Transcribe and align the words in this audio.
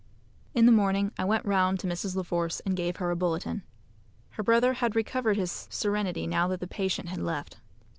In 0.55 0.65
the 0.65 0.71
morning 0.71 1.11
I 1.19 1.25
went 1.25 1.45
round 1.45 1.79
to 1.81 1.87
Mrs. 1.87 2.15
La 2.15 2.23
Force 2.23 2.59
and 2.61 2.75
gave 2.75 2.95
her 2.97 3.11
a 3.11 3.15
bulletin. 3.15 3.61
Her 4.31 4.41
brother 4.41 4.73
had 4.73 4.95
recovered 4.95 5.37
his 5.37 5.67
serenity 5.69 6.25
now 6.25 6.47
that 6.47 6.59
the 6.59 6.65
patient 6.65 7.09
had 7.09 7.19
left. 7.21 7.57